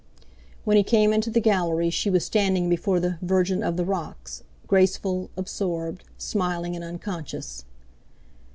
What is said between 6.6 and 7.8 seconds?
and unconscious.